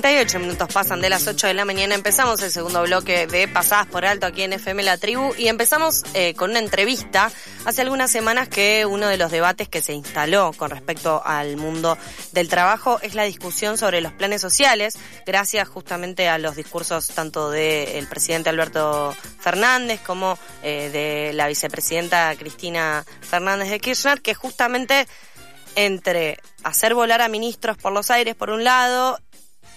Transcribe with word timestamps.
38 0.00 0.38
minutos 0.38 0.68
pasan 0.72 1.00
de 1.00 1.10
las 1.10 1.26
8 1.26 1.48
de 1.48 1.54
la 1.54 1.64
mañana. 1.64 1.96
Empezamos 1.96 2.40
el 2.42 2.52
segundo 2.52 2.82
bloque 2.82 3.26
de 3.26 3.48
Pasadas 3.48 3.88
por 3.88 4.04
Alto 4.04 4.26
aquí 4.26 4.42
en 4.42 4.52
FM 4.52 4.84
La 4.84 4.96
Tribu 4.96 5.34
y 5.36 5.48
empezamos 5.48 6.04
eh, 6.14 6.34
con 6.34 6.50
una 6.50 6.60
entrevista 6.60 7.32
hace 7.64 7.82
algunas 7.82 8.08
semanas 8.08 8.48
que 8.48 8.86
uno 8.86 9.08
de 9.08 9.16
los 9.16 9.32
debates 9.32 9.68
que 9.68 9.82
se 9.82 9.94
instaló 9.94 10.52
con 10.52 10.70
respecto 10.70 11.20
al 11.24 11.56
mundo 11.56 11.98
del 12.30 12.48
trabajo 12.48 13.00
es 13.02 13.16
la 13.16 13.24
discusión 13.24 13.76
sobre 13.76 14.00
los 14.00 14.12
planes 14.12 14.40
sociales, 14.40 14.96
gracias 15.26 15.66
justamente 15.66 16.28
a 16.28 16.38
los 16.38 16.54
discursos 16.54 17.08
tanto 17.08 17.50
del 17.50 18.06
presidente 18.06 18.50
Alberto 18.50 19.16
Fernández 19.40 20.00
como 20.06 20.38
eh, 20.62 20.90
de 20.92 21.32
la 21.32 21.48
vicepresidenta 21.48 22.36
Cristina 22.36 23.04
Fernández 23.20 23.68
de 23.68 23.80
Kirchner, 23.80 24.20
que 24.20 24.34
justamente 24.34 25.08
entre 25.74 26.38
hacer 26.62 26.94
volar 26.94 27.20
a 27.20 27.28
ministros 27.28 27.76
por 27.76 27.92
los 27.92 28.10
aires 28.10 28.34
por 28.34 28.50
un 28.50 28.64
lado 28.64 29.18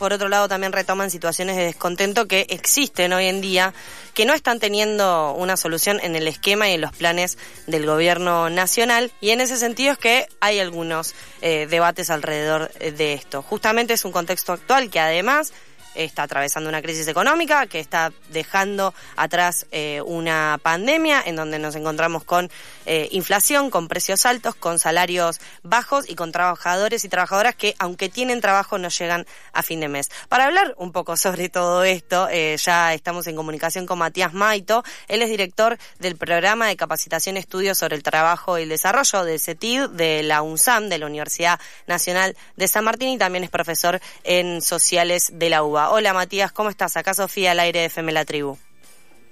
por 0.02 0.14
otro 0.14 0.30
lado 0.30 0.48
también 0.48 0.74
retoman 0.74 1.12
situaciones 1.12 1.56
de 1.56 1.64
descontento 1.64 2.28
que 2.28 2.48
existen 2.50 3.14
hoy 3.14 3.28
en 3.28 3.40
día, 3.40 3.72
que 4.16 4.26
no 4.26 4.34
están 4.34 4.60
teniendo 4.60 5.34
una 5.34 5.56
solución 5.56 6.00
en 6.02 6.16
el 6.16 6.28
esquema 6.28 6.68
y 6.68 6.74
en 6.74 6.82
los 6.82 6.92
planes 6.92 7.38
del 7.68 7.86
gobierno 7.86 8.50
nacional. 8.50 9.12
Y 9.22 9.30
en 9.30 9.42
ese 9.42 9.58
sentido 9.58 9.94
es 9.94 10.00
que 10.00 10.28
hay 10.40 10.60
algunos 10.60 11.14
eh, 11.44 11.68
debates 11.70 12.10
alrededor 12.10 12.74
de 12.74 13.14
esto. 13.14 13.44
Justamente 13.44 13.94
es 13.94 14.04
un 14.04 14.12
contexto 14.12 14.54
actual 14.54 14.90
que 14.90 15.00
además 15.00 15.54
está 15.96 16.24
atravesando 16.24 16.70
una 16.70 16.82
crisis 16.82 17.08
económica, 17.08 17.68
que 17.68 17.80
está 17.80 18.12
dejando 18.30 18.94
atrás 19.16 19.66
eh, 19.72 20.02
una 20.06 20.60
pandemia 20.62 21.22
en 21.26 21.36
donde 21.36 21.60
nos 21.60 21.76
encontramos 21.76 22.24
con 22.24 22.50
eh, 22.86 23.08
inflación, 23.12 23.70
con 23.70 23.88
precios 23.88 24.26
altos, 24.26 24.56
con 24.56 24.80
salarios 24.80 25.40
bajos 25.64 26.10
y 26.10 26.16
con 26.16 26.32
trabajadores 26.32 27.04
y 27.04 27.10
trabajadoras 27.10 27.56
que 27.56 27.76
aunque 27.80 28.10
tienen 28.10 28.42
trabajo 28.42 28.78
no 28.78 28.90
llegan 28.90 29.26
a 29.54 29.64
fin 29.64 29.80
de 29.80 29.88
mes. 29.88 30.10
Para 30.30 30.46
hablar 30.46 30.76
un 30.78 30.92
poco 30.92 31.18
sobre 31.18 31.50
todo 31.50 31.84
esto, 31.84 32.28
eh, 32.30 32.58
ya 32.58 32.94
estamos 32.94 33.28
en 33.28 33.36
comunicación 33.36 33.86
con 33.86 34.00
Matías 34.00 34.34
Maito. 34.34 34.84
Él 35.08 35.22
es 35.22 35.30
director 35.30 35.78
del 36.00 36.16
programa 36.16 36.68
de 36.68 36.76
capacitación 36.76 37.38
estudios 37.38 37.78
sobre 37.78 37.96
el 37.96 38.04
trabajo 38.04 38.58
y 38.58 38.64
el 38.64 38.70
desarrollo 38.70 39.24
del 39.24 39.40
CETID 39.40 39.90
de 39.90 40.24
la 40.24 40.42
UNSAM, 40.42 40.90
de 40.90 40.98
la 40.98 41.06
Universidad 41.06 41.60
Nacional 41.88 42.36
de 42.56 42.68
San 42.68 42.84
Martín 42.84 43.10
y 43.10 43.18
también 43.18 43.44
es 43.44 43.50
profesor 43.50 44.00
en 44.24 44.62
sociales 44.62 45.32
de 45.34 45.50
la 45.50 45.64
UBA. 45.64 45.81
Hola 45.90 46.14
Matías, 46.14 46.52
¿cómo 46.52 46.70
estás? 46.70 46.96
Acá 46.98 47.14
Sofía 47.14 47.52
al 47.52 47.60
aire 47.60 47.80
de 47.80 47.86
FM 47.86 48.12
La 48.12 48.26
Tribu. 48.26 48.58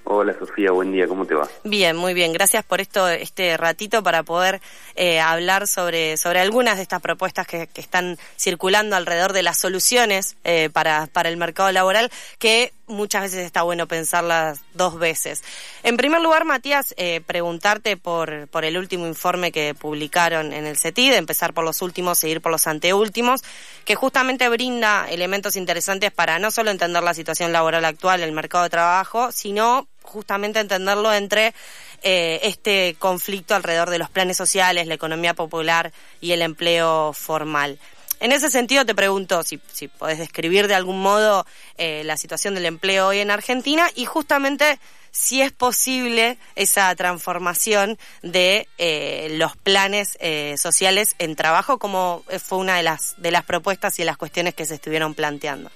Hola 0.06 0.36
Sofía, 0.40 0.72
buen 0.72 0.92
día, 0.92 1.08
¿cómo 1.08 1.26
te 1.26 1.36
va? 1.36 1.48
Bien, 1.64 1.96
muy 1.96 2.16
bien. 2.16 2.34
Gracias 2.34 2.66
por 2.66 2.82
esto, 2.82 3.08
este 3.08 3.56
ratito 3.58 4.02
para 4.02 4.24
poder 4.24 4.60
eh, 4.96 5.20
hablar 5.20 5.68
sobre, 5.68 6.18
sobre 6.18 6.40
algunas 6.40 6.78
de 6.78 6.82
estas 6.82 7.00
propuestas 7.00 7.46
que, 7.46 7.68
que 7.68 7.82
están 7.82 8.18
circulando 8.36 8.96
alrededor 8.96 9.34
de 9.34 9.44
las 9.44 9.60
soluciones 9.60 10.36
eh, 10.44 10.72
para, 10.74 11.08
para 11.14 11.30
el 11.30 11.38
mercado 11.38 11.72
laboral, 11.72 12.10
que 12.40 12.74
muchas 12.90 13.24
veces 13.24 13.46
está 13.46 13.62
bueno 13.62 13.88
pensarlas 13.88 14.62
dos 14.74 15.00
veces. 15.00 15.44
En 15.84 15.96
primer 15.96 16.22
lugar, 16.22 16.44
Matías, 16.44 16.94
eh, 16.98 17.22
preguntarte 17.26 17.96
por, 17.96 18.48
por 18.50 18.66
el 18.66 18.78
último 18.78 19.08
informe 19.08 19.52
que 19.52 19.74
publicaron 19.74 20.52
en 20.52 20.66
el 20.66 20.78
CETID, 20.78 21.14
empezar 21.14 21.54
por 21.54 21.64
los 21.64 21.82
últimos, 21.82 22.20
seguir 22.20 22.42
por 22.42 22.52
los 22.52 22.68
anteúltimos, 22.68 23.42
que 23.86 23.96
justamente 23.96 24.50
brinda 24.50 25.08
elementos 25.10 25.56
interesantes 25.56 26.12
para 26.12 26.40
no 26.40 26.52
solo 26.52 26.72
entender 26.72 27.04
la 27.04 27.14
situación 27.14 27.54
laboral 27.54 27.86
actual, 27.86 28.22
el 28.22 28.32
mercado 28.32 28.66
de 28.66 28.70
trabajo, 28.70 29.32
sino 29.32 29.88
justamente 30.02 30.60
entenderlo 30.60 31.14
entre 31.14 31.54
eh, 32.02 32.40
este 32.44 32.96
conflicto 32.98 33.56
alrededor 33.56 33.90
de 33.90 34.00
los 34.00 34.10
planes 34.10 34.38
sociales, 34.38 34.88
la 34.88 34.96
economía 34.96 35.34
popular 35.34 35.92
y 36.20 36.32
el 36.32 36.42
empleo 36.42 37.14
formal. 37.14 37.78
En 38.20 38.34
ese 38.34 38.50
sentido 38.50 38.86
te 38.86 38.94
pregunto 38.96 39.44
si, 39.44 39.60
si 39.72 39.88
podés 39.88 40.18
describir 40.18 40.68
de 40.68 40.76
algún 40.76 41.02
modo 41.02 41.46
eh, 41.78 42.04
la 42.04 42.18
situación 42.18 42.54
del 42.54 42.66
empleo 42.66 43.08
hoy 43.08 43.20
en 43.20 43.32
Argentina 43.32 43.90
y 43.96 44.06
justamente 44.06 44.80
si 45.12 45.42
es 45.42 45.52
posible 45.52 46.38
esa 46.56 46.94
transformación 46.96 47.98
de 48.22 48.68
eh, 48.78 49.30
los 49.38 49.56
planes 49.56 50.18
eh, 50.20 50.56
sociales 50.58 51.16
en 51.18 51.36
trabajo, 51.36 51.80
como 51.80 52.24
fue 52.44 52.58
una 52.58 52.76
de 52.76 52.84
las, 52.84 53.16
de 53.18 53.32
las 53.32 53.44
propuestas 53.44 53.98
y 53.98 54.02
de 54.04 54.08
las 54.08 54.18
cuestiones 54.18 54.54
que 54.54 54.66
se 54.66 54.76
estuvieron 54.76 55.16
planteando. 55.16 55.72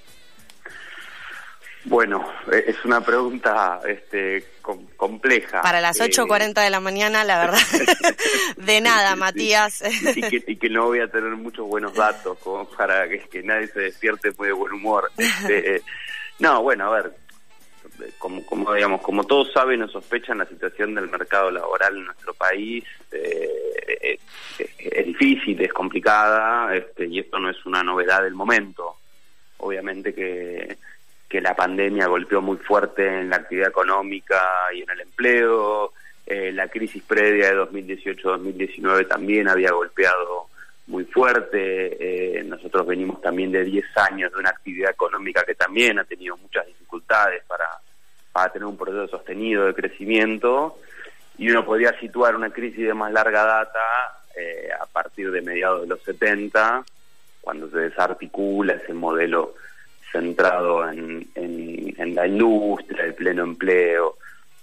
Bueno, 1.84 2.24
e-, 2.50 2.64
es 2.68 2.84
una 2.84 3.00
pregunta 3.00 3.80
este, 3.86 4.44
compleja. 4.96 5.62
Para 5.62 5.80
las 5.80 6.00
8.40 6.00 6.62
de 6.62 6.70
la 6.70 6.80
mañana, 6.80 7.24
la 7.24 7.38
verdad, 7.38 7.58
de 8.56 8.80
nada, 8.80 9.16
Matías. 9.16 9.82
Y 10.16 10.56
que, 10.56 10.68
no 10.70 10.86
voy 10.86 11.00
a 11.00 11.08
tener 11.08 11.30
muchos 11.36 11.66
buenos 11.66 11.94
datos 11.94 12.38
como 12.38 12.64
para 12.70 13.08
que, 13.08 13.42
nadie 13.42 13.66
se 13.68 13.80
despierte 13.80 14.30
muy 14.38 14.48
de 14.48 14.54
buen 14.54 14.72
humor. 14.72 15.10
Este, 15.44 15.76
eh, 15.76 15.82
no, 16.38 16.62
bueno, 16.62 16.86
a 16.92 16.96
ver, 16.96 17.12
como, 18.18 18.44
como 18.44 18.72
digamos, 18.72 19.00
como 19.00 19.24
todos 19.24 19.52
saben 19.52 19.82
o 19.82 19.88
sospechan, 19.88 20.38
la 20.38 20.46
situación 20.46 20.94
del 20.94 21.08
mercado 21.08 21.50
laboral 21.50 21.96
en 21.96 22.04
nuestro 22.06 22.34
país 22.34 22.84
eh, 23.12 24.18
es, 24.58 25.06
difícil, 25.06 25.60
es 25.60 25.72
complicada, 25.72 26.74
este, 26.74 27.06
y 27.06 27.20
esto 27.20 27.38
no 27.38 27.50
es 27.50 27.66
una 27.66 27.82
novedad 27.82 28.22
del 28.22 28.34
momento. 28.34 28.96
Obviamente 29.58 30.14
que 30.14 30.76
que 31.34 31.40
la 31.40 31.56
pandemia 31.56 32.06
golpeó 32.06 32.40
muy 32.40 32.58
fuerte 32.58 33.04
en 33.04 33.28
la 33.28 33.38
actividad 33.38 33.70
económica 33.70 34.40
y 34.72 34.82
en 34.82 34.90
el 34.90 35.00
empleo. 35.00 35.92
Eh, 36.24 36.52
la 36.52 36.68
crisis 36.68 37.02
previa 37.02 37.50
de 37.50 37.56
2018-2019 37.56 39.08
también 39.08 39.48
había 39.48 39.72
golpeado 39.72 40.46
muy 40.86 41.04
fuerte. 41.06 42.38
Eh, 42.38 42.44
nosotros 42.44 42.86
venimos 42.86 43.20
también 43.20 43.50
de 43.50 43.64
10 43.64 43.84
años 44.12 44.32
de 44.32 44.38
una 44.38 44.50
actividad 44.50 44.92
económica 44.92 45.42
que 45.44 45.56
también 45.56 45.98
ha 45.98 46.04
tenido 46.04 46.36
muchas 46.36 46.68
dificultades 46.68 47.42
para, 47.48 47.66
para 48.30 48.52
tener 48.52 48.66
un 48.66 48.76
proceso 48.76 49.08
sostenido 49.08 49.66
de 49.66 49.74
crecimiento. 49.74 50.78
Y 51.36 51.50
uno 51.50 51.64
podría 51.64 51.98
situar 51.98 52.36
una 52.36 52.50
crisis 52.50 52.86
de 52.86 52.94
más 52.94 53.10
larga 53.10 53.42
data 53.42 53.80
eh, 54.36 54.68
a 54.80 54.86
partir 54.86 55.32
de 55.32 55.42
mediados 55.42 55.80
de 55.80 55.88
los 55.88 56.00
70, 56.04 56.84
cuando 57.40 57.68
se 57.70 57.78
desarticula 57.78 58.74
ese 58.74 58.94
modelo 58.94 59.56
centrado 60.14 60.88
en, 60.88 61.26
en, 61.34 62.14
la 62.14 62.26
industria, 62.28 63.04
el 63.04 63.14
pleno 63.14 63.42
empleo, 63.42 64.16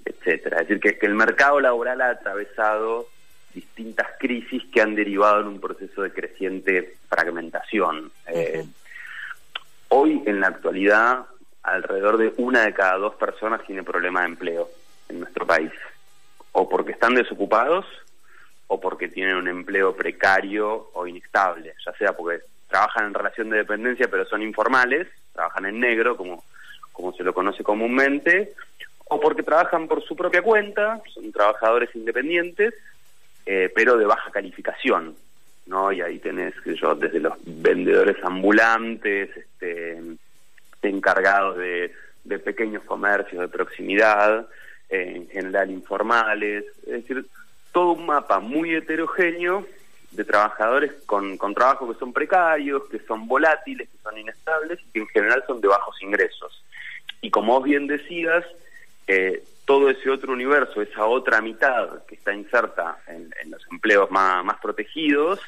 etcétera. 0.06 0.62
Es 0.62 0.69
decir, 0.69 0.79
que, 0.79 0.97
que 0.97 1.06
el 1.06 1.16
mercado 1.16 1.59
laboral 1.59 2.00
ha 2.00 2.12
atravesado 2.12 3.09
distintas 3.53 4.07
crisis 4.17 4.63
que 4.73 4.81
han 4.81 4.95
derivado 4.95 5.41
en 5.41 5.47
un 5.47 5.59
proceso 5.59 6.03
de 6.03 6.13
creciente 6.13 6.95
fragmentación. 7.09 8.09
Eh, 8.28 8.63
hoy, 9.89 10.23
en 10.25 10.39
la 10.39 10.47
actualidad, 10.47 11.25
alrededor 11.63 12.18
de 12.18 12.33
una 12.38 12.62
de 12.62 12.73
cada 12.73 12.97
dos 12.97 13.16
personas 13.16 13.62
tiene 13.68 13.83
problema 13.83 14.22
de 14.22 14.28
empleo 14.28 14.69
en 15.09 15.19
nuestro 15.19 15.45
país, 15.45 15.72
o 16.53 16.69
porque 16.69 16.94
están 16.94 17.13
desocupados 17.13 17.85
o 18.68 18.79
porque 18.79 19.09
tienen 19.09 19.35
un 19.35 19.50
empleo 19.50 19.94
precario 19.94 20.91
o 20.94 21.06
inestable, 21.06 21.73
ya 21.85 21.91
sea 21.97 22.16
porque 22.16 22.41
trabajan 22.69 23.07
en 23.07 23.13
relación 23.13 23.50
de 23.50 23.57
dependencia 23.57 24.07
pero 24.09 24.25
son 24.25 24.41
informales, 24.41 25.09
trabajan 25.34 25.66
en 25.66 25.80
negro, 25.80 26.18
como, 26.18 26.44
como 26.92 27.14
se 27.14 27.24
lo 27.24 27.34
conoce 27.34 27.64
comúnmente, 27.64 28.53
o 29.06 29.19
porque 29.19 29.44
trabajan 29.44 29.88
por 29.88 30.03
su 30.03 30.16
propia 30.16 30.42
cuenta, 30.42 31.02
son 31.14 31.31
trabajadores 31.31 31.90
independientes, 31.96 32.74
eh, 33.46 33.72
pero 33.75 33.97
de 33.97 34.06
baja 34.06 34.31
calificación, 34.31 35.16
¿no? 35.66 35.92
Y 35.92 36.02
ahí 36.02 36.19
tenés, 36.19 36.53
que 36.62 36.75
yo, 36.75 36.96
desde 36.96 37.19
los 37.19 37.34
vendedores 37.46 38.18
ambulantes, 38.24 39.36
este, 39.36 40.01
encargados 40.81 41.57
de, 41.57 41.92
de 42.24 42.39
pequeños 42.39 42.84
comercios 42.84 43.42
de 43.42 43.48
proximidad, 43.48 44.48
en 44.89 45.27
general 45.30 45.72
informales, 45.72 46.66
es 46.86 46.92
decir, 46.92 47.25
todo 47.72 47.94
un 47.94 48.06
mapa 48.06 48.39
muy 48.39 48.75
heterogéneo 48.75 49.66
de 50.12 50.24
trabajadores 50.24 50.92
con, 51.06 51.38
con 51.38 51.54
trabajos 51.54 51.94
que 51.94 52.00
son 52.00 52.13
precarios, 52.13 52.84
que 52.90 53.00
son 53.00 53.28
volátiles, 53.28 53.90
que 53.90 53.98
son 54.04 54.18
inestables 54.18 54.80
y 54.80 54.92
que 54.92 55.00
en 55.00 55.08
general 55.08 55.44
son 55.48 55.62
de 55.62 55.68
bajos 55.68 56.02
ingresos. 56.02 56.63
Y 57.22 57.30
como 57.30 57.54
vos 57.54 57.63
bien 57.63 57.88
decías, 57.88 58.44
eh, 59.08 59.44
todo 59.66 59.90
ese 59.90 60.10
otro 60.10 60.34
universo, 60.34 60.81
esa 60.81 61.06
otra 61.06 61.42
mitad 61.42 62.04
que 62.06 62.16
está 62.16 62.34
inserta 62.34 62.98
en, 63.08 63.31
los 63.50 63.62
empleos 63.72 64.12
más, 64.12 64.44
más, 64.44 64.60
protegidos, 64.60 65.40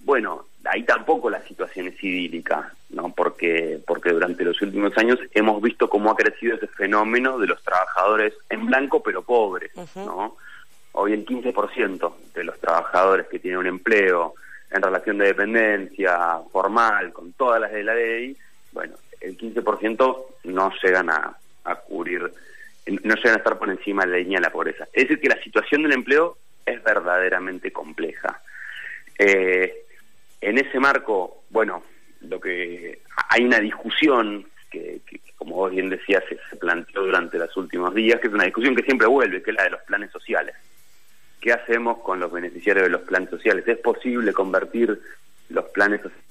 bueno, 0.00 0.46
ahí 0.64 0.82
tampoco 0.84 1.28
la 1.28 1.42
situación 1.42 1.88
es 1.88 2.02
idílica, 2.02 2.72
¿no? 2.90 3.12
Porque, 3.12 3.78
porque 3.86 4.12
durante 4.12 4.44
los 4.44 4.60
últimos 4.62 4.96
años 4.96 5.18
hemos 5.34 5.60
visto 5.60 5.90
cómo 5.90 6.10
ha 6.10 6.16
crecido 6.16 6.56
ese 6.56 6.68
fenómeno 6.68 7.38
de 7.38 7.48
los 7.48 7.62
trabajadores 7.62 8.32
en 8.48 8.66
blanco 8.66 9.02
pero 9.02 9.22
pobres, 9.22 9.72
¿no? 9.94 10.36
Hoy 10.92 11.12
el 11.12 11.24
15% 11.24 12.14
de 12.34 12.44
los 12.44 12.58
trabajadores 12.58 13.26
que 13.28 13.38
tienen 13.38 13.60
un 13.60 13.66
empleo 13.66 14.34
en 14.70 14.82
relación 14.82 15.18
de 15.18 15.26
dependencia 15.26 16.38
formal, 16.52 17.12
con 17.12 17.32
todas 17.32 17.60
las 17.60 17.72
de 17.72 17.82
la 17.82 17.94
ley, 17.94 18.36
bueno, 18.72 18.94
el 19.20 19.36
15% 19.36 20.26
no 20.44 20.72
llegan 20.82 21.10
a, 21.10 21.36
a 21.64 21.74
cubrir, 21.76 22.32
no 22.86 23.14
llegan 23.14 23.34
a 23.34 23.38
estar 23.38 23.58
por 23.58 23.68
encima 23.70 24.04
de 24.04 24.10
la 24.10 24.18
línea 24.18 24.38
de 24.38 24.46
la 24.46 24.52
pobreza. 24.52 24.84
Es 24.92 25.04
decir, 25.04 25.20
que 25.20 25.28
la 25.28 25.42
situación 25.42 25.82
del 25.82 25.92
empleo 25.92 26.38
es 26.64 26.82
verdaderamente 26.82 27.72
compleja. 27.72 28.40
Eh, 29.18 29.84
en 30.40 30.58
ese 30.58 30.80
marco, 30.80 31.42
bueno, 31.50 31.82
lo 32.22 32.40
que 32.40 33.00
hay 33.28 33.44
una 33.44 33.60
discusión 33.60 34.46
que, 34.70 35.00
como 35.36 35.56
vos 35.56 35.70
bien 35.70 35.90
decías, 35.90 36.22
se, 36.28 36.56
planteó 36.56 37.02
durante 37.02 37.38
los 37.38 37.54
últimos 37.56 37.94
días, 37.94 38.20
que 38.20 38.28
es 38.28 38.32
una 38.32 38.44
discusión 38.44 38.74
que 38.74 38.84
siempre 38.84 39.06
vuelve, 39.06 39.42
que 39.42 39.50
es 39.50 39.56
la 39.56 39.64
de 39.64 39.70
los 39.70 39.82
planes 39.82 40.10
sociales. 40.10 40.54
¿Qué 41.40 41.52
hacemos 41.52 41.98
con 42.02 42.20
los 42.20 42.30
beneficiarios 42.30 42.84
de 42.84 42.90
los 42.90 43.02
planes 43.02 43.30
sociales? 43.30 43.66
¿Es 43.66 43.78
posible 43.78 44.32
convertir 44.32 45.00
los 45.48 45.64
planes 45.66 46.02
sociales? 46.02 46.24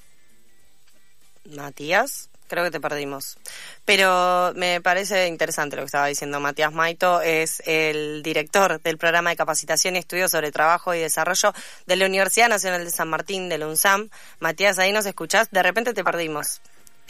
Matías, 1.56 2.28
creo 2.46 2.64
que 2.64 2.70
te 2.70 2.80
perdimos. 2.80 3.38
Pero 3.84 4.52
me 4.54 4.80
parece 4.80 5.26
interesante 5.26 5.76
lo 5.76 5.82
que 5.82 5.86
estaba 5.86 6.06
diciendo 6.06 6.38
Matías 6.40 6.72
Maito, 6.72 7.22
es 7.22 7.62
el 7.66 8.22
director 8.22 8.80
del 8.82 8.98
programa 8.98 9.30
de 9.30 9.36
capacitación 9.36 9.96
y 9.96 9.98
estudios 9.98 10.30
sobre 10.30 10.52
trabajo 10.52 10.94
y 10.94 11.00
desarrollo 11.00 11.52
de 11.86 11.96
la 11.96 12.06
Universidad 12.06 12.48
Nacional 12.48 12.84
de 12.84 12.90
San 12.90 13.08
Martín 13.08 13.48
de 13.48 13.64
UNSAM. 13.64 14.10
Matías, 14.38 14.78
ahí 14.78 14.92
nos 14.92 15.06
escuchás, 15.06 15.50
de 15.50 15.62
repente 15.62 15.94
te 15.94 16.04
perdimos. 16.04 16.60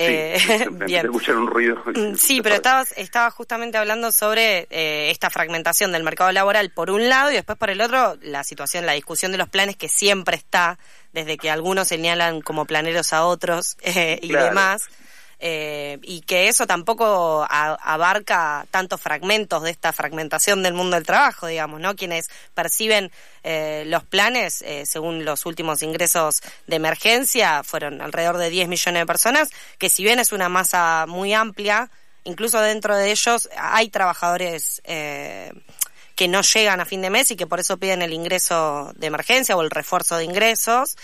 Eh, 0.02 0.67
bien. 0.87 1.06
escuchar 1.06 1.37
un 1.37 1.47
ruido. 1.47 1.82
Mm, 1.94 2.14
sí, 2.14 2.41
pero 2.41 2.55
estabas, 2.55 2.93
estaba 2.97 3.31
justamente 3.31 3.76
hablando 3.76 4.11
sobre 4.12 4.67
eh, 4.70 5.11
esta 5.11 5.29
fragmentación 5.29 5.93
del 5.93 6.02
mercado 6.05 6.32
laboral 6.32 6.70
por 6.70 6.91
un 6.91 7.08
lado 7.08 7.31
y 7.31 7.35
después 7.35 7.58
por 7.58 7.70
el 7.70 7.81
otro 7.81 8.17
la 8.23 8.43
situación, 8.43 8.87
la 8.87 8.93
discusión 8.93 9.31
de 9.32 9.38
los 9.38 9.49
planes 9.49 9.76
que 9.76 9.88
siempre 9.88 10.37
está, 10.37 10.79
desde 11.12 11.37
que 11.37 11.50
algunos 11.50 11.88
señalan 11.88 12.41
como 12.41 12.64
planeros 12.64 13.12
a 13.12 13.26
otros 13.26 13.76
eh, 13.82 14.19
y 14.23 14.32
demás. 14.32 14.88
Eh, 15.42 15.98
y 16.02 16.20
que 16.20 16.48
eso 16.48 16.66
tampoco 16.66 17.46
abarca 17.48 18.66
tantos 18.70 19.00
fragmentos 19.00 19.62
de 19.62 19.70
esta 19.70 19.90
fragmentación 19.90 20.62
del 20.62 20.75
mundo 20.75 20.96
del 20.96 21.06
trabajo, 21.06 21.46
digamos, 21.46 21.81
¿no? 21.81 21.96
Quienes 21.96 22.28
perciben 22.52 23.10
eh, 23.42 23.84
los 23.87 24.04
planes, 24.04 24.60
eh, 24.60 24.84
según 24.84 25.25
los 25.25 25.46
últimos 25.46 25.82
ingresos 25.82 26.42
de 26.66 26.76
emergencia, 26.76 27.62
fueron 27.64 28.02
alrededor 28.02 28.37
de 28.37 28.50
10 28.50 28.69
millones 28.69 29.00
de 29.00 29.06
personas, 29.06 29.48
que 29.78 29.88
si 29.88 30.04
bien 30.04 30.19
es 30.19 30.32
una 30.32 30.50
masa 30.50 31.06
muy 31.08 31.32
amplia, 31.32 31.90
incluso 32.25 32.60
dentro 32.60 32.94
de 32.94 33.10
ellos 33.10 33.48
hay 33.56 33.88
trabajadores 33.88 34.82
que 34.84 36.28
no 36.28 36.42
llegan 36.42 36.81
a 36.81 36.84
fin 36.84 37.00
de 37.00 37.08
mes 37.08 37.31
y 37.31 37.37
que 37.37 37.46
por 37.46 37.60
eso 37.60 37.78
piden 37.78 38.02
el 38.02 38.12
ingreso 38.12 38.92
de 38.96 39.06
emergencia 39.06 39.56
o 39.56 39.62
el 39.62 39.70
refuerzo 39.70 40.19
de 40.19 40.25
ingresos 40.25 40.98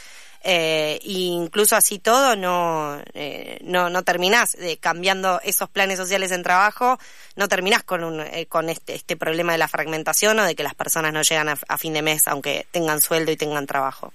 eh, 0.48 1.00
incluso 1.02 1.75
así 1.75 1.98
todo 1.98 2.37
no, 2.37 3.00
eh, 3.14 3.58
no, 3.64 3.90
no 3.90 4.04
terminás 4.04 4.54
eh, 4.54 4.78
cambiando 4.81 5.40
esos 5.43 5.69
planes 5.69 5.98
sociales 5.98 6.31
en 6.31 6.44
trabajo, 6.44 6.98
no 7.34 7.48
terminás 7.48 7.82
con, 7.82 8.04
un, 8.04 8.20
eh, 8.20 8.46
con 8.48 8.69
este, 8.69 8.94
este 8.94 9.16
problema 9.16 9.50
de 9.52 9.58
la 9.58 9.66
fragmentación 9.66 10.38
o 10.38 10.44
de 10.44 10.54
que 10.54 10.62
las 10.62 10.76
personas 10.76 11.12
no 11.12 11.22
llegan 11.22 11.48
a, 11.48 11.78
fin 11.78 11.94
de 11.94 12.02
mes 12.02 12.28
aunque 12.28 12.64
tengan 12.70 13.00
sueldo 13.00 13.32
y 13.32 13.37
tengan 13.37 13.66
trabajo. 13.66 14.12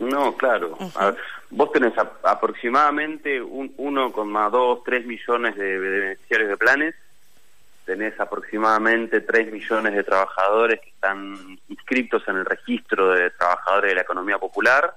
No, 0.00 0.36
claro. 0.36 0.76
vos 1.50 1.70
tenés 1.70 1.92
aproximadamente 2.24 3.40
un 3.40 3.76
1,2, 3.76 4.82
3 4.84 5.06
millones 5.06 5.54
de 5.54 5.78
beneficiarios 5.78 6.50
de 6.50 6.56
planes, 6.56 6.94
tenés 7.84 8.18
aproximadamente 8.18 9.20
3 9.20 9.52
millones 9.52 9.94
de 9.94 10.02
trabajadores 10.02 10.80
que 10.80 10.88
están 10.88 11.36
inscritos 11.68 12.26
en 12.26 12.38
el 12.38 12.44
registro 12.44 13.10
de 13.10 13.30
trabajadores 13.30 13.92
de 13.92 13.94
la 13.94 14.02
economía 14.02 14.38
popular, 14.38 14.92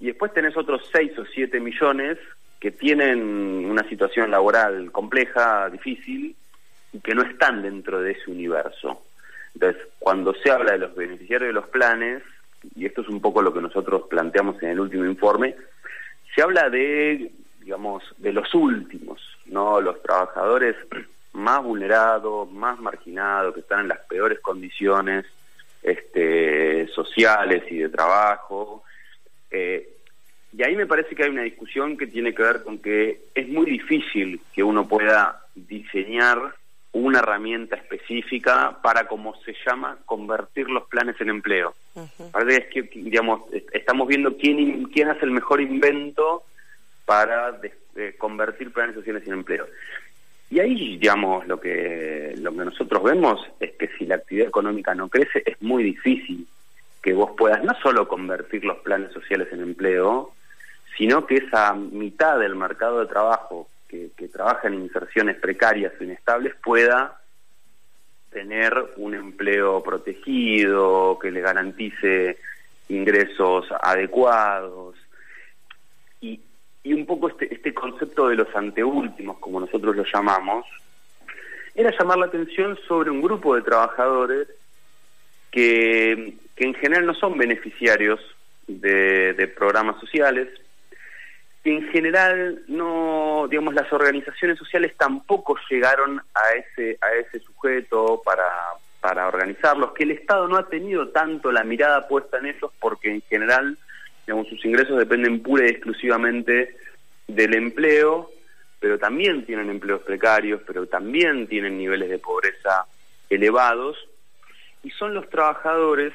y 0.00 0.06
después 0.06 0.32
tenés 0.32 0.56
otros 0.56 0.88
6 0.92 1.18
o 1.18 1.24
7 1.26 1.60
millones 1.60 2.18
que 2.58 2.70
tienen 2.70 3.20
una 3.66 3.88
situación 3.88 4.30
laboral 4.30 4.90
compleja, 4.90 5.68
difícil, 5.70 6.34
y 6.92 7.00
que 7.00 7.14
no 7.14 7.22
están 7.22 7.62
dentro 7.62 8.00
de 8.00 8.12
ese 8.12 8.30
universo. 8.30 9.02
Entonces, 9.54 9.82
cuando 9.98 10.34
se 10.34 10.50
habla 10.50 10.72
de 10.72 10.78
los 10.78 10.94
beneficiarios 10.94 11.48
de 11.48 11.52
los 11.54 11.68
planes, 11.68 12.22
y 12.74 12.86
esto 12.86 13.02
es 13.02 13.08
un 13.08 13.20
poco 13.20 13.42
lo 13.42 13.52
que 13.52 13.60
nosotros 13.60 14.04
planteamos 14.08 14.62
en 14.62 14.70
el 14.70 14.80
último 14.80 15.04
informe, 15.04 15.54
se 16.34 16.42
habla 16.42 16.70
de, 16.70 17.32
digamos, 17.60 18.02
de 18.18 18.32
los 18.32 18.54
últimos, 18.54 19.20
¿no? 19.46 19.80
Los 19.80 20.02
trabajadores 20.02 20.76
más 21.32 21.62
vulnerados, 21.62 22.50
más 22.50 22.78
marginados, 22.78 23.54
que 23.54 23.60
están 23.60 23.80
en 23.80 23.88
las 23.88 24.00
peores 24.00 24.40
condiciones 24.40 25.26
este, 25.82 26.88
sociales 26.88 27.64
y 27.70 27.78
de 27.78 27.88
trabajo, 27.88 28.84
eh, 29.50 29.88
y 30.52 30.62
ahí 30.64 30.74
me 30.74 30.86
parece 30.86 31.14
que 31.14 31.24
hay 31.24 31.30
una 31.30 31.42
discusión 31.42 31.96
que 31.96 32.06
tiene 32.06 32.34
que 32.34 32.42
ver 32.42 32.62
con 32.64 32.78
que 32.78 33.20
es 33.34 33.48
muy 33.48 33.66
difícil 33.66 34.40
que 34.52 34.62
uno 34.62 34.88
pueda 34.88 35.46
diseñar 35.54 36.54
una 36.92 37.20
herramienta 37.20 37.76
específica 37.76 38.78
para, 38.82 39.06
como 39.06 39.36
se 39.42 39.54
llama, 39.64 39.98
convertir 40.06 40.68
los 40.68 40.88
planes 40.88 41.20
en 41.20 41.28
empleo. 41.28 41.74
Parece 42.32 42.68
que, 42.68 42.82
digamos, 42.82 43.42
estamos 43.72 44.08
viendo 44.08 44.36
quién, 44.36 44.86
quién 44.86 45.08
hace 45.08 45.24
el 45.24 45.30
mejor 45.30 45.60
invento 45.60 46.42
para 47.04 47.60
convertir 48.18 48.72
planes 48.72 48.96
sociales 48.96 49.22
en 49.26 49.34
empleo. 49.34 49.68
Y 50.50 50.58
ahí, 50.58 50.98
digamos, 50.98 51.46
lo 51.46 51.60
que, 51.60 52.34
lo 52.38 52.50
que 52.50 52.64
nosotros 52.64 53.04
vemos 53.04 53.40
es 53.60 53.70
que 53.72 53.88
si 53.96 54.04
la 54.04 54.16
actividad 54.16 54.48
económica 54.48 54.92
no 54.96 55.08
crece, 55.08 55.44
es 55.46 55.62
muy 55.62 55.84
difícil 55.84 56.44
que 57.02 57.12
vos 57.12 57.30
puedas 57.36 57.62
no 57.64 57.74
solo 57.82 58.06
convertir 58.06 58.64
los 58.64 58.78
planes 58.78 59.12
sociales 59.12 59.48
en 59.52 59.62
empleo, 59.62 60.32
sino 60.96 61.26
que 61.26 61.36
esa 61.36 61.74
mitad 61.74 62.38
del 62.38 62.56
mercado 62.56 63.00
de 63.00 63.06
trabajo 63.06 63.68
que, 63.88 64.28
trabaja 64.32 64.68
en 64.68 64.74
inserciones 64.74 65.36
precarias 65.36 65.92
o 65.98 66.04
inestables 66.04 66.54
pueda 66.62 67.20
tener 68.30 68.72
un 68.96 69.14
empleo 69.14 69.82
protegido, 69.82 71.18
que 71.18 71.32
le 71.32 71.40
garantice 71.40 72.38
ingresos 72.88 73.66
adecuados. 73.82 74.94
Y, 76.20 76.40
y 76.84 76.92
un 76.92 77.06
poco 77.06 77.28
este, 77.28 77.52
este 77.52 77.74
concepto 77.74 78.28
de 78.28 78.36
los 78.36 78.54
anteúltimos, 78.54 79.38
como 79.38 79.58
nosotros 79.58 79.96
lo 79.96 80.04
llamamos, 80.04 80.64
era 81.74 81.90
llamar 81.98 82.18
la 82.18 82.26
atención 82.26 82.78
sobre 82.86 83.10
un 83.10 83.20
grupo 83.20 83.56
de 83.56 83.62
trabajadores 83.62 84.48
que 85.50 86.34
que 86.60 86.66
en 86.66 86.74
general 86.74 87.06
no 87.06 87.14
son 87.14 87.38
beneficiarios 87.38 88.20
de, 88.66 89.50
programas 89.56 89.98
sociales, 89.98 90.46
que 91.64 91.72
en 91.72 91.88
general 91.88 92.64
no, 92.68 93.46
digamos, 93.48 93.72
las 93.72 93.90
organizaciones 93.90 94.58
sociales 94.58 94.94
tampoco 94.98 95.56
llegaron 95.70 96.20
a 96.34 96.52
ese, 96.52 96.98
a 97.00 97.14
ese 97.14 97.40
sujeto 97.40 98.20
para, 98.22 98.44
para 99.00 99.26
organizarlos, 99.26 99.92
que 99.92 100.02
el 100.02 100.10
Estado 100.10 100.48
no 100.48 100.58
ha 100.58 100.68
tenido 100.68 101.08
tanto 101.08 101.50
la 101.50 101.64
mirada 101.64 102.06
puesta 102.06 102.36
en 102.36 102.48
ellos 102.48 102.70
porque 102.78 103.10
en 103.10 103.22
general, 103.22 103.78
digamos, 104.26 104.46
sus 104.48 104.62
ingresos 104.62 104.98
dependen 104.98 105.42
pura 105.42 105.64
y 105.64 105.70
exclusivamente 105.70 106.76
del 107.26 107.54
empleo, 107.54 108.32
pero 108.78 108.98
también 108.98 109.46
tienen 109.46 109.70
empleos 109.70 110.02
precarios, 110.02 110.60
pero 110.66 110.86
también 110.86 111.46
tienen 111.46 111.78
niveles 111.78 112.10
de 112.10 112.18
pobreza 112.18 112.84
elevados, 113.30 113.96
y 114.82 114.90
son 114.90 115.14
los 115.14 115.28
trabajadores 115.30 116.12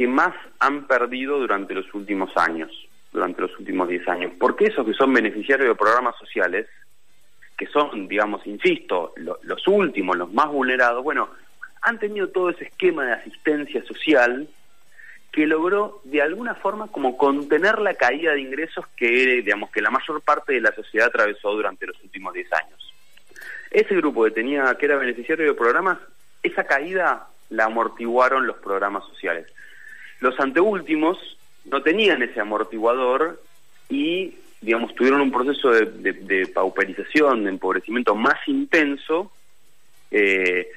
que 0.00 0.08
más 0.08 0.34
han 0.60 0.86
perdido 0.86 1.38
durante 1.38 1.74
los 1.74 1.92
últimos 1.92 2.34
años, 2.34 2.70
durante 3.12 3.42
los 3.42 3.58
últimos 3.58 3.86
10 3.86 4.08
años. 4.08 4.32
Porque 4.40 4.64
esos 4.64 4.86
que 4.86 4.94
son 4.94 5.12
beneficiarios 5.12 5.68
de 5.68 5.74
programas 5.74 6.16
sociales, 6.16 6.66
que 7.58 7.66
son, 7.66 8.08
digamos, 8.08 8.46
insisto, 8.46 9.12
los 9.16 9.68
últimos, 9.68 10.16
los 10.16 10.32
más 10.32 10.46
vulnerados, 10.48 11.04
bueno, 11.04 11.28
han 11.82 11.98
tenido 11.98 12.30
todo 12.30 12.48
ese 12.48 12.64
esquema 12.64 13.04
de 13.04 13.12
asistencia 13.12 13.84
social 13.84 14.48
que 15.32 15.46
logró 15.46 16.00
de 16.04 16.22
alguna 16.22 16.54
forma 16.54 16.86
como 16.86 17.18
contener 17.18 17.78
la 17.78 17.92
caída 17.92 18.32
de 18.32 18.40
ingresos 18.40 18.86
que, 18.96 19.42
digamos, 19.42 19.70
que 19.70 19.82
la 19.82 19.90
mayor 19.90 20.22
parte 20.22 20.54
de 20.54 20.62
la 20.62 20.72
sociedad 20.72 21.08
atravesó 21.08 21.52
durante 21.52 21.86
los 21.86 22.02
últimos 22.02 22.32
10 22.32 22.50
años. 22.54 22.94
Ese 23.70 23.96
grupo 23.96 24.24
que 24.24 24.30
tenía, 24.30 24.74
que 24.76 24.86
era 24.86 24.96
beneficiario 24.96 25.44
de 25.44 25.52
programas, 25.52 25.98
esa 26.42 26.64
caída 26.64 27.26
la 27.50 27.66
amortiguaron 27.66 28.46
los 28.46 28.56
programas 28.56 29.04
sociales. 29.04 29.52
Los 30.20 30.38
anteúltimos 30.38 31.18
no 31.64 31.82
tenían 31.82 32.22
ese 32.22 32.40
amortiguador 32.40 33.42
y, 33.88 34.34
digamos, 34.60 34.94
tuvieron 34.94 35.20
un 35.20 35.32
proceso 35.32 35.70
de, 35.70 36.46
pauperización, 36.54 37.44
de 37.44 37.50
empobrecimiento 37.50 38.14
más 38.14 38.36
intenso, 38.46 39.32
eh, 40.10 40.68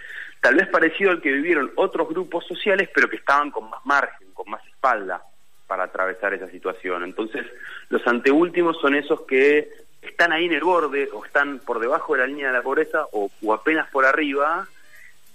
tal 0.41 0.55
vez 0.55 0.67
parecido 0.67 1.11
al 1.11 1.21
que 1.21 1.31
vivieron 1.31 1.71
otros 1.75 2.09
grupos 2.09 2.45
sociales, 2.45 2.89
pero 2.93 3.09
que 3.09 3.17
estaban 3.17 3.51
con 3.51 3.69
más 3.69 3.85
margen, 3.85 4.29
con 4.33 4.49
más 4.49 4.65
espalda 4.67 5.21
para 5.67 5.83
atravesar 5.83 6.33
esa 6.33 6.49
situación. 6.49 7.03
Entonces, 7.03 7.45
los 7.89 8.05
anteúltimos 8.07 8.77
son 8.79 8.95
esos 8.95 9.21
que 9.21 9.69
están 10.01 10.31
ahí 10.31 10.45
en 10.45 10.53
el 10.53 10.63
borde 10.63 11.09
o 11.13 11.25
están 11.25 11.59
por 11.59 11.79
debajo 11.79 12.13
de 12.13 12.19
la 12.19 12.27
línea 12.27 12.47
de 12.47 12.53
la 12.53 12.61
pobreza 12.61 13.05
o 13.11 13.53
apenas 13.53 13.89
por 13.89 14.05
arriba 14.05 14.67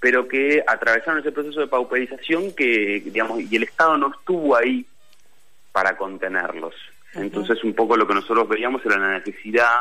pero 0.01 0.29
que 0.29 0.63
atravesaron 0.67 1.21
ese 1.21 1.33
proceso 1.33 1.61
de 1.61 1.67
pauperización 1.67 2.53
que, 2.53 3.03
digamos, 3.05 3.41
y 3.41 3.57
el 3.57 3.65
Estado 3.65 3.97
no 3.97 4.13
estuvo 4.13 4.57
ahí 4.57 4.87
para 5.73 5.97
contenerlos. 5.97 6.75
Entonces 7.15 7.63
un 7.65 7.75
poco 7.75 7.97
lo 7.97 8.07
que 8.07 8.15
nosotros 8.15 8.49
veíamos 8.49 8.85
era 8.85 8.99
la 8.99 9.19
necesidad 9.19 9.81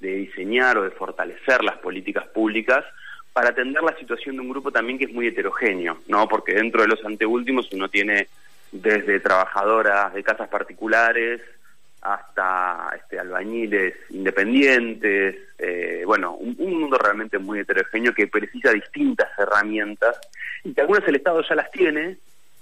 de 0.00 0.14
diseñar 0.16 0.78
o 0.78 0.82
de 0.82 0.90
fortalecer 0.90 1.62
las 1.62 1.78
políticas 1.78 2.26
públicas 2.28 2.84
para 3.32 3.50
atender 3.50 3.82
la 3.82 3.96
situación 3.96 4.36
de 4.36 4.42
un 4.42 4.50
grupo 4.50 4.72
también 4.72 4.98
que 4.98 5.04
es 5.04 5.12
muy 5.12 5.28
heterogéneo, 5.28 6.00
¿no? 6.08 6.28
Porque 6.28 6.54
dentro 6.54 6.82
de 6.82 6.88
los 6.88 7.04
anteúltimos 7.04 7.68
uno 7.72 7.88
tiene 7.88 8.28
desde 8.72 9.20
trabajadoras 9.20 10.12
de 10.12 10.22
casas 10.22 10.48
particulares 10.48 11.40
hasta 12.02 12.90
este, 12.96 13.18
albañiles 13.18 13.94
independientes, 14.10 15.36
eh, 15.58 16.02
bueno, 16.04 16.34
un, 16.34 16.56
mundo 16.56 16.98
realmente 16.98 17.38
muy 17.38 17.60
heterogéneo 17.60 18.12
que 18.12 18.26
precisa 18.26 18.72
distintas 18.72 19.28
herramientas 19.38 20.18
y 20.64 20.74
que 20.74 20.80
algunas 20.80 21.06
el 21.08 21.16
Estado 21.16 21.42
ya 21.48 21.54
las 21.54 21.70
tiene, 21.70 22.16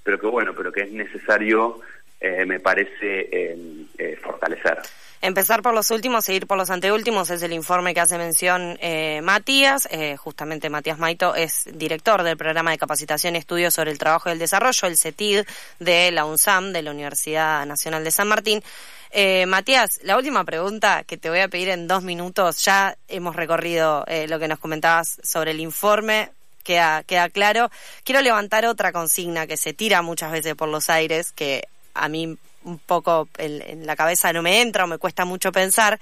pero 0.04 0.20
que 0.20 0.26
bueno, 0.26 0.52
pero 0.54 0.70
que 0.70 0.82
es 0.82 0.92
necesario, 0.92 1.80
eh, 2.20 2.44
me 2.44 2.61
parece, 2.61 3.28
eh, 3.32 4.16
fortalecer. 4.23 4.78
Empezar 5.23 5.61
por 5.61 5.75
los 5.75 5.90
últimos 5.90 6.26
e 6.30 6.35
ir 6.35 6.47
por 6.47 6.56
los 6.56 6.70
anteúltimos 6.70 7.28
es 7.28 7.42
el 7.42 7.52
informe 7.52 7.92
que 7.92 8.00
hace 8.00 8.16
mención 8.16 8.78
eh, 8.80 9.20
Matías. 9.23 9.87
Eh, 9.90 10.16
justamente 10.16 10.70
Matías 10.70 10.99
Maito 10.99 11.35
es 11.35 11.68
director 11.75 12.23
del 12.23 12.38
programa 12.38 12.70
de 12.70 12.78
capacitación 12.78 13.35
y 13.35 13.38
estudios 13.38 13.75
sobre 13.75 13.90
el 13.90 13.99
trabajo 13.99 14.30
y 14.30 14.32
el 14.32 14.38
desarrollo, 14.38 14.88
el 14.88 14.97
CETID 14.97 15.40
de 15.78 16.11
la 16.11 16.25
UNSAM, 16.25 16.73
de 16.73 16.80
la 16.80 16.90
Universidad 16.92 17.66
Nacional 17.66 18.02
de 18.02 18.11
San 18.11 18.28
Martín. 18.28 18.62
Eh, 19.12 19.44
Matías, 19.46 19.98
la 20.04 20.16
última 20.16 20.44
pregunta 20.44 21.02
que 21.04 21.16
te 21.16 21.30
voy 21.30 21.40
a 21.40 21.48
pedir 21.48 21.68
en 21.70 21.88
dos 21.88 22.02
minutos. 22.02 22.64
Ya 22.64 22.96
hemos 23.08 23.34
recorrido 23.34 24.04
eh, 24.06 24.28
lo 24.28 24.38
que 24.38 24.48
nos 24.48 24.58
comentabas 24.58 25.18
sobre 25.22 25.50
el 25.50 25.60
informe. 25.60 26.30
Queda, 26.62 27.02
queda 27.02 27.28
claro. 27.28 27.70
Quiero 28.04 28.20
levantar 28.20 28.66
otra 28.66 28.92
consigna 28.92 29.46
que 29.46 29.56
se 29.56 29.72
tira 29.72 30.02
muchas 30.02 30.30
veces 30.30 30.54
por 30.54 30.68
los 30.68 30.90
aires, 30.90 31.32
que 31.32 31.66
a 31.94 32.08
mí 32.08 32.38
un 32.64 32.78
poco 32.78 33.28
en, 33.38 33.86
la 33.86 33.96
cabeza 33.96 34.32
no 34.32 34.42
me 34.42 34.60
entra 34.60 34.84
o 34.84 34.86
me 34.86 34.98
cuesta 34.98 35.24
mucho 35.24 35.50
pensar, 35.52 35.98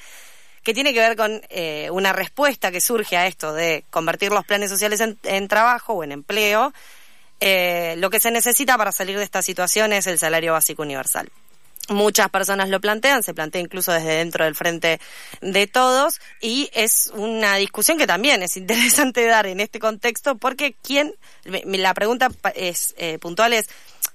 que 0.62 0.74
tiene 0.74 0.92
que 0.92 1.00
ver 1.00 1.16
con 1.16 1.40
eh, 1.48 1.88
una 1.90 2.12
respuesta 2.12 2.70
que 2.70 2.80
surge 2.80 3.16
a 3.16 3.26
esto 3.26 3.54
de 3.54 3.84
convertir 3.90 4.32
los 4.32 4.44
planes 4.44 4.70
sociales 4.70 5.00
en, 5.00 5.48
trabajo 5.48 5.94
o 5.94 6.04
en 6.04 6.12
empleo. 6.12 6.72
Eh, 7.40 7.94
lo 7.98 8.10
que 8.10 8.20
se 8.20 8.30
necesita 8.30 8.76
para 8.76 8.92
salir 8.92 9.16
de 9.16 9.24
esta 9.24 9.42
situación 9.42 9.92
es 9.92 10.06
el 10.08 10.18
salario 10.18 10.52
básico 10.52 10.82
universal. 10.82 11.30
Muchas 11.88 12.28
personas 12.28 12.68
lo 12.68 12.80
plantean, 12.80 13.23
se 13.23 13.33
plantea 13.33 13.62
incluso 13.62 13.92
desde 13.92 14.16
dentro 14.16 14.45
del 14.45 14.54
frente 14.54 15.00
de 15.40 15.66
todos 15.66 16.21
y 16.40 16.68
es 16.75 17.11
una 17.14 17.57
discusión 17.57 17.97
que 17.97 18.07
también 18.07 18.42
es 18.42 18.57
interesante 18.59 19.25
dar 19.25 19.47
en 19.47 19.61
este 19.61 19.78
contexto 19.78 20.37
porque 20.37 20.75
quién, 20.83 21.14
la 21.45 21.95
pregunta 21.95 22.28
es 22.54 22.95
eh, 22.99 23.18
puntual 23.18 23.54
es, 23.54 23.68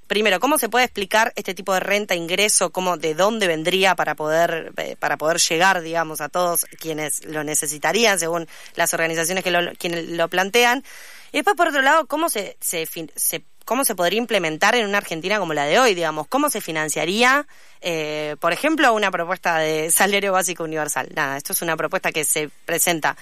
primero, 0.08 0.39
¿cómo 0.39 0.60
se 0.60 0.70
puede 0.70 0.86
explicar 0.86 1.34
este 1.36 1.56
tipo 1.56 1.74
de 1.74 1.80
renta, 1.80 2.13
ingreso, 2.13 2.72
cómo, 2.72 2.98
de 2.98 3.15
dónde 3.15 3.48
vendría 3.48 3.96
para 3.96 4.13
poder, 4.13 4.72
eh, 4.77 4.96
para 5.00 5.18
poder 5.18 5.39
llegar, 5.39 5.82
digamos, 5.82 6.22
a 6.22 6.30
todos 6.30 6.65
quienes 6.80 7.25
lo 7.25 7.44
necesitarían, 7.44 8.20
según 8.20 8.48
las 8.75 8.94
organizaciones 8.94 9.44
que 9.44 9.50
lo, 9.51 9.72
quienes 9.80 10.10
lo 10.10 10.27
plantean? 10.30 10.84
Y 11.32 11.38
después, 11.38 11.56
por 11.56 11.70
otro 11.70 11.82
lado, 11.82 12.06
¿cómo 12.06 12.30
se, 12.30 12.58
se, 12.60 12.86
cómo 13.65 13.86
se 13.86 13.96
podría 13.96 14.20
implementar 14.20 14.75
en 14.75 14.86
una 14.86 14.98
Argentina 14.98 15.39
como 15.39 15.53
la 15.53 15.65
de 15.65 15.79
hoy, 15.79 15.96
digamos? 15.96 16.27
¿Cómo 16.27 16.50
se 16.50 16.62
financiaría, 16.62 17.48
eh, 17.82 18.36
por 18.39 18.53
ejemplo, 18.53 18.93
una 18.93 19.12
propuesta 19.12 19.58
de 19.60 19.91
salario 19.91 20.34
básico 20.34 20.63
universal? 20.63 21.10
Nada, 21.15 21.38
esto 21.38 21.53
es 21.53 21.62
una 21.62 21.77
propuesta 21.77 22.12
que 22.12 22.24
se 22.24 22.50
presenta 22.65 23.15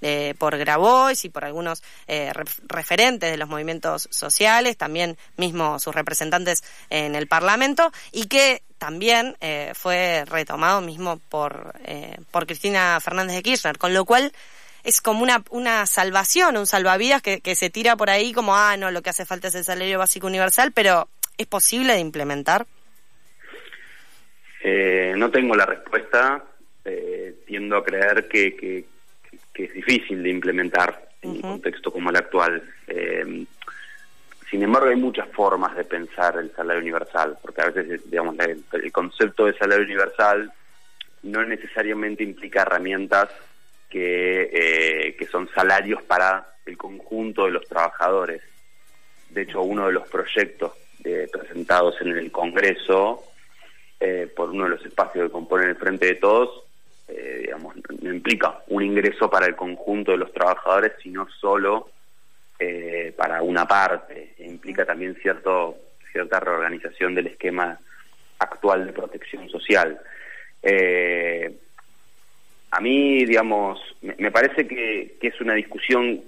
eh, 0.00 0.34
por 0.38 0.56
Grabois 0.56 1.24
y 1.24 1.28
por 1.28 1.44
algunos 1.44 1.82
eh, 2.06 2.32
referentes 2.68 3.30
de 3.30 3.36
los 3.36 3.48
movimientos 3.48 4.08
sociales, 4.10 4.76
también 4.76 5.16
mismo 5.36 5.78
sus 5.78 5.94
representantes 5.94 6.62
en 6.90 7.14
el 7.14 7.26
Parlamento, 7.26 7.92
y 8.12 8.26
que 8.26 8.62
también 8.78 9.36
eh, 9.40 9.72
fue 9.74 10.24
retomado 10.26 10.80
mismo 10.80 11.18
por, 11.28 11.74
eh, 11.84 12.16
por 12.30 12.46
Cristina 12.46 12.98
Fernández 13.00 13.36
de 13.36 13.42
Kirchner, 13.42 13.78
con 13.78 13.92
lo 13.92 14.04
cual 14.04 14.32
es 14.88 15.00
como 15.00 15.22
una, 15.22 15.44
una 15.50 15.86
salvación, 15.86 16.56
un 16.56 16.66
salvavidas 16.66 17.22
que, 17.22 17.40
que 17.40 17.54
se 17.54 17.70
tira 17.70 17.96
por 17.96 18.10
ahí 18.10 18.32
como, 18.32 18.56
ah, 18.56 18.76
no, 18.76 18.90
lo 18.90 19.02
que 19.02 19.10
hace 19.10 19.26
falta 19.26 19.48
es 19.48 19.54
el 19.54 19.64
salario 19.64 19.98
básico 19.98 20.26
universal, 20.26 20.72
pero 20.72 21.08
¿es 21.36 21.46
posible 21.46 21.92
de 21.92 22.00
implementar? 22.00 22.66
Eh, 24.62 25.14
no 25.16 25.30
tengo 25.30 25.54
la 25.54 25.66
respuesta, 25.66 26.44
tiendo 27.46 27.76
a 27.76 27.84
creer 27.84 28.28
que, 28.28 28.56
que, 28.56 28.84
que 29.52 29.64
es 29.64 29.74
difícil 29.74 30.22
de 30.22 30.30
implementar 30.30 31.08
en 31.22 31.30
un 31.30 31.40
contexto 31.40 31.92
como 31.92 32.10
el 32.10 32.16
actual. 32.16 32.62
Eh, 32.86 33.44
sin 34.50 34.62
embargo, 34.62 34.88
hay 34.88 34.96
muchas 34.96 35.28
formas 35.28 35.76
de 35.76 35.84
pensar 35.84 36.38
el 36.38 36.50
salario 36.54 36.80
universal, 36.80 37.36
porque 37.42 37.60
a 37.60 37.70
veces, 37.70 38.10
digamos, 38.10 38.36
el, 38.38 38.92
concepto 38.92 39.46
de 39.46 39.58
salario 39.58 39.84
universal 39.84 40.50
no 41.22 41.44
necesariamente 41.44 42.22
implica 42.22 42.62
herramientas 42.62 43.28
que, 43.88 44.50
eh, 44.52 45.16
que 45.16 45.26
son 45.26 45.48
salarios 45.54 46.02
para 46.02 46.56
el 46.66 46.76
conjunto 46.76 47.46
de 47.46 47.52
los 47.52 47.66
trabajadores. 47.66 48.42
De 49.30 49.42
hecho, 49.42 49.62
uno 49.62 49.86
de 49.86 49.92
los 49.92 50.08
proyectos 50.08 50.72
presentados 51.32 51.98
en 52.02 52.08
el 52.08 52.30
Congreso 52.30 53.24
eh, 53.98 54.30
por 54.36 54.50
uno 54.50 54.64
de 54.64 54.70
los 54.70 54.84
espacios 54.84 55.26
que 55.26 55.32
componen 55.32 55.70
el 55.70 55.76
Frente 55.76 56.06
de 56.06 56.14
Todos 56.16 56.68
eh, 57.08 57.38
digamos, 57.44 57.74
no 58.02 58.12
implica 58.12 58.60
un 58.66 58.82
ingreso 58.82 59.30
para 59.30 59.46
el 59.46 59.56
conjunto 59.56 60.12
de 60.12 60.18
los 60.18 60.32
trabajadores, 60.32 60.92
sino 61.02 61.26
solo 61.40 61.88
eh, 62.58 63.14
para 63.16 63.42
una 63.42 63.66
parte. 63.66 64.34
Implica 64.38 64.84
también 64.84 65.16
cierto, 65.22 65.78
cierta 66.12 66.38
reorganización 66.38 67.14
del 67.14 67.28
esquema 67.28 67.78
actual 68.38 68.86
de 68.86 68.92
protección 68.92 69.48
social. 69.48 69.98
Eh, 70.62 71.56
a 72.70 72.80
mí, 72.80 73.24
digamos, 73.24 73.80
me, 74.02 74.30
parece 74.30 74.66
que, 74.66 75.16
es 75.20 75.40
una 75.40 75.54
discusión 75.54 76.20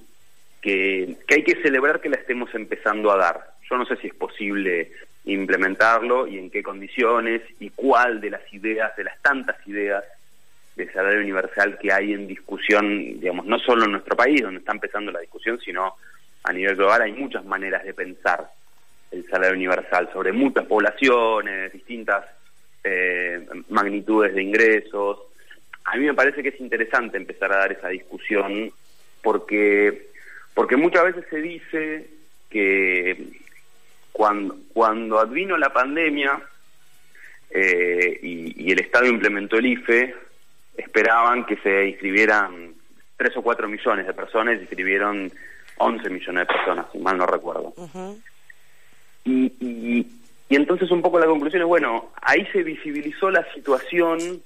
que, 0.60 1.16
que 1.26 1.34
hay 1.36 1.44
que 1.44 1.62
celebrar 1.62 2.00
que 2.00 2.08
la 2.08 2.16
estemos 2.16 2.54
empezando 2.54 3.10
a 3.10 3.16
dar. 3.16 3.54
Yo 3.68 3.76
no 3.76 3.86
sé 3.86 3.96
si 3.96 4.08
es 4.08 4.14
posible 4.14 4.92
implementarlo 5.24 6.26
y 6.26 6.38
en 6.38 6.50
qué 6.50 6.62
condiciones 6.62 7.42
y 7.58 7.70
cuál 7.70 8.20
de 8.20 8.30
las 8.30 8.52
ideas, 8.52 8.96
de 8.96 9.04
las 9.04 9.20
tantas 9.22 9.56
ideas 9.66 10.04
de 10.76 10.90
salario 10.92 11.20
universal 11.20 11.78
que 11.78 11.92
hay 11.92 12.12
en 12.12 12.26
discusión, 12.26 13.20
digamos, 13.20 13.44
no 13.46 13.58
solo 13.58 13.84
en 13.84 13.92
nuestro 13.92 14.16
país, 14.16 14.40
donde 14.40 14.60
está 14.60 14.72
empezando 14.72 15.12
la 15.12 15.20
discusión, 15.20 15.60
sino 15.60 15.96
a 16.42 16.52
nivel 16.52 16.76
global 16.76 17.02
hay 17.02 17.12
muchas 17.12 17.44
maneras 17.44 17.84
de 17.84 17.92
pensar 17.92 18.50
el 19.10 19.28
salario 19.28 19.56
universal 19.56 20.08
sobre 20.12 20.32
muchas 20.32 20.64
poblaciones, 20.66 21.72
distintas 21.72 22.24
eh, 22.82 23.46
magnitudes 23.68 24.34
de 24.34 24.42
ingresos. 24.42 25.18
A 25.84 25.96
mí 25.96 26.06
me 26.06 26.14
parece 26.14 26.42
que 26.42 26.50
es 26.50 26.60
interesante 26.60 27.16
empezar 27.16 27.52
a 27.52 27.58
dar 27.58 27.72
esa 27.72 27.88
discusión 27.88 28.70
porque, 29.22 30.10
porque 30.54 30.76
muchas 30.76 31.04
veces 31.04 31.24
se 31.30 31.40
dice 31.40 32.10
que 32.48 33.28
cuando, 34.12 34.56
cuando 34.72 35.18
advino 35.18 35.56
la 35.56 35.72
pandemia 35.72 36.40
eh, 37.50 38.18
y, 38.22 38.66
y 38.66 38.72
el 38.72 38.80
Estado 38.80 39.06
implementó 39.06 39.56
el 39.56 39.66
IFE, 39.66 40.14
esperaban 40.76 41.44
que 41.44 41.56
se 41.56 41.88
inscribieran 41.88 42.74
3 43.16 43.36
o 43.36 43.42
4 43.42 43.68
millones 43.68 44.06
de 44.06 44.14
personas 44.14 44.56
y 44.56 44.60
inscribieron 44.60 45.30
11 45.76 46.10
millones 46.10 46.46
de 46.46 46.54
personas, 46.54 46.86
si 46.92 46.98
mal 46.98 47.18
no 47.18 47.26
recuerdo. 47.26 47.74
y, 49.24 49.52
y, 49.60 50.06
entonces 50.48 50.90
un 50.90 51.00
poco 51.00 51.18
la 51.18 51.26
conclusión 51.26 51.62
es, 51.62 51.68
bueno, 51.68 52.10
ahí 52.20 52.46
se 52.52 52.62
visibilizó 52.62 53.30
la 53.30 53.46
situación 53.54 54.42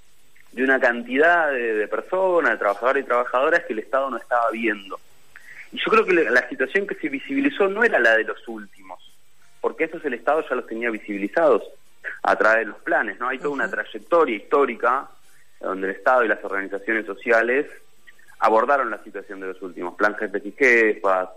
de 0.54 0.62
una 0.62 0.78
cantidad 0.78 1.50
de, 1.50 1.88
personas, 1.88 2.52
de 2.52 2.58
trabajadores 2.58 3.02
y 3.02 3.06
trabajadoras 3.06 3.64
que 3.64 3.73
el 3.73 3.80
Estado 3.80 4.08
no 4.08 4.16
estaba 4.16 4.50
viendo. 4.52 5.00
Y 5.73 5.78
yo 5.78 5.90
creo 5.90 6.06
que 6.06 6.12
la 6.12 6.49
situación 6.49 6.87
que 6.87 6.94
se 6.94 7.08
visibilizó 7.08 7.68
no 7.68 7.82
era 7.82 7.99
la 7.99 8.16
de 8.16 8.23
los 8.23 8.46
últimos, 8.46 9.00
porque 9.61 9.84
esos 9.84 10.04
el 10.04 10.14
Estado 10.14 10.44
ya 10.49 10.54
los 10.54 10.66
tenía 10.66 10.90
visibilizados 10.90 11.64
a 12.23 12.37
través 12.37 12.61
de 12.61 12.73
los 12.73 12.78
planes, 12.82 13.18
¿no? 13.18 13.28
Hay 13.28 13.38
toda 13.38 13.50
una 13.50 13.68
trayectoria 13.68 14.37
histórica 14.37 15.08
donde 15.61 15.88
el 15.88 15.96
Estado 15.96 16.25
y 16.25 16.28
las 16.28 16.44
organizaciones 16.44 17.04
sociales 17.04 17.66
abordaron 18.38 18.90
la 18.90 19.02
situación 19.02 19.40
de 19.40 19.49
los 19.49 19.62
últimos, 19.62 19.96
plan 19.96 20.14
jefes 20.14 20.44
y 20.46 20.52
jefas, 20.52 21.30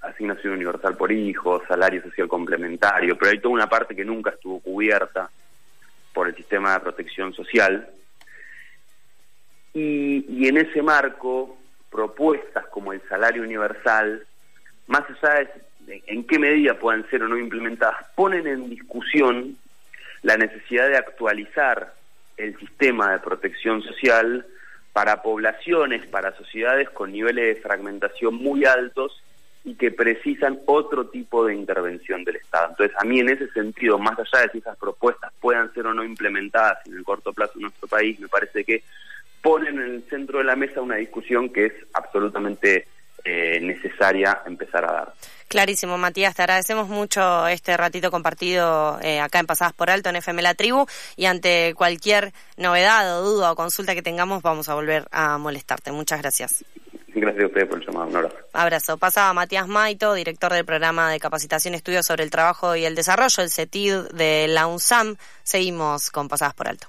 asignación 0.00 0.54
universal 0.54 0.96
por 0.96 1.12
hijos, 1.12 1.62
salario 1.68 2.02
social 2.02 2.28
complementario, 2.28 3.18
pero 3.18 3.32
hay 3.32 3.38
toda 3.38 3.54
una 3.54 3.68
parte 3.68 3.94
que 3.94 4.04
nunca 4.04 4.30
estuvo 4.30 4.60
cubierta 4.60 5.28
por 6.14 6.28
el 6.28 6.36
sistema 6.36 6.72
de 6.72 6.80
protección 6.80 7.34
social. 7.34 7.90
Y, 9.76 10.24
y 10.26 10.48
en 10.48 10.56
ese 10.56 10.80
marco, 10.80 11.58
propuestas 11.90 12.66
como 12.68 12.94
el 12.94 13.02
salario 13.10 13.42
universal, 13.42 14.26
más 14.86 15.02
allá 15.10 15.50
de 15.80 16.02
en 16.06 16.24
qué 16.24 16.38
medida 16.38 16.78
puedan 16.78 17.08
ser 17.10 17.22
o 17.22 17.28
no 17.28 17.36
implementadas, 17.36 18.06
ponen 18.14 18.46
en 18.46 18.70
discusión 18.70 19.58
la 20.22 20.38
necesidad 20.38 20.88
de 20.88 20.96
actualizar 20.96 21.92
el 22.38 22.58
sistema 22.58 23.12
de 23.12 23.18
protección 23.18 23.82
social 23.82 24.46
para 24.94 25.22
poblaciones, 25.22 26.06
para 26.06 26.34
sociedades 26.36 26.88
con 26.88 27.12
niveles 27.12 27.56
de 27.56 27.60
fragmentación 27.60 28.34
muy 28.34 28.64
altos 28.64 29.22
y 29.62 29.74
que 29.74 29.90
precisan 29.90 30.58
otro 30.64 31.08
tipo 31.08 31.44
de 31.44 31.54
intervención 31.54 32.24
del 32.24 32.36
Estado. 32.36 32.70
Entonces, 32.70 32.96
a 32.98 33.04
mí 33.04 33.20
en 33.20 33.28
ese 33.28 33.48
sentido, 33.48 33.98
más 33.98 34.18
allá 34.18 34.46
de 34.46 34.52
si 34.52 34.58
esas 34.58 34.78
propuestas 34.78 35.32
puedan 35.38 35.70
ser 35.74 35.86
o 35.86 35.92
no 35.92 36.02
implementadas 36.02 36.78
en 36.86 36.94
el 36.96 37.04
corto 37.04 37.34
plazo 37.34 37.52
en 37.56 37.62
nuestro 37.62 37.86
país, 37.88 38.18
me 38.18 38.28
parece 38.28 38.64
que 38.64 38.82
ponen 39.46 39.78
en 39.78 39.94
el 39.94 40.04
centro 40.10 40.38
de 40.38 40.44
la 40.44 40.56
mesa 40.56 40.80
una 40.80 40.96
discusión 40.96 41.50
que 41.50 41.66
es 41.66 41.72
absolutamente 41.92 42.88
eh, 43.24 43.60
necesaria 43.62 44.42
empezar 44.44 44.84
a 44.84 44.92
dar. 44.92 45.14
Clarísimo, 45.46 45.96
Matías, 45.96 46.34
te 46.34 46.42
agradecemos 46.42 46.88
mucho 46.88 47.46
este 47.46 47.76
ratito 47.76 48.10
compartido 48.10 48.98
eh, 49.02 49.20
acá 49.20 49.38
en 49.38 49.46
Pasadas 49.46 49.72
por 49.72 49.88
Alto 49.88 50.08
en 50.08 50.16
FM 50.16 50.42
La 50.42 50.54
Tribu 50.54 50.86
y 51.14 51.26
ante 51.26 51.74
cualquier 51.76 52.32
novedad 52.56 53.20
o 53.20 53.22
duda 53.22 53.52
o 53.52 53.54
consulta 53.54 53.94
que 53.94 54.02
tengamos 54.02 54.42
vamos 54.42 54.68
a 54.68 54.74
volver 54.74 55.04
a 55.12 55.38
molestarte. 55.38 55.92
Muchas 55.92 56.20
gracias. 56.20 56.64
Gracias 57.14 57.44
a 57.44 57.46
ustedes 57.46 57.68
por 57.68 57.78
el 57.78 57.86
llamado. 57.86 58.08
Un 58.08 58.16
abrazo. 58.16 58.36
Abrazo. 58.52 58.98
Pasaba 58.98 59.32
Matías 59.32 59.68
Maito, 59.68 60.14
director 60.14 60.52
del 60.52 60.64
programa 60.64 61.08
de 61.12 61.20
capacitación 61.20 61.74
y 61.74 61.76
estudios 61.76 62.04
sobre 62.04 62.24
el 62.24 62.32
trabajo 62.32 62.74
y 62.74 62.84
el 62.84 62.96
desarrollo, 62.96 63.44
el 63.44 63.50
CETID 63.50 64.08
de 64.12 64.48
la 64.48 64.66
UNSAM. 64.66 65.14
Seguimos 65.44 66.10
con 66.10 66.28
Pasadas 66.28 66.54
por 66.54 66.66
Alto. 66.66 66.88